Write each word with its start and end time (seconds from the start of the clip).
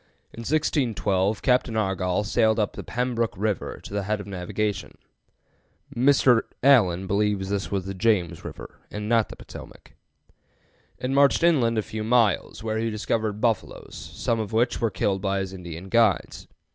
In 0.33 0.39
1612 0.39 1.43
Captain 1.43 1.75
Argoll 1.77 2.23
sailed 2.25 2.57
up 2.57 2.73
the 2.73 2.83
"Pembrook 2.83 3.33
River" 3.37 3.79
to 3.83 3.93
the 3.93 4.01
head 4.01 4.19
of 4.19 4.25
navigation 4.25 4.97
(Mr. 5.95 6.41
Allen 6.63 7.05
believes 7.05 7.49
this 7.49 7.69
was 7.69 7.85
the 7.85 7.93
James 7.93 8.43
River, 8.43 8.79
and 8.89 9.07
not 9.07 9.29
the 9.29 9.35
Potomac) 9.35 9.93
and 10.97 11.13
marched 11.13 11.43
inland 11.43 11.77
a 11.77 11.83
few 11.83 12.03
miles, 12.03 12.63
where 12.63 12.79
he 12.79 12.89
discovered 12.89 13.39
buffaloes, 13.39 13.93
some 14.15 14.39
of 14.39 14.51
which 14.53 14.81
were 14.81 14.89
killed 14.89 15.21
by 15.21 15.37
his 15.37 15.53
Indian 15.53 15.87
guides. 15.87 16.47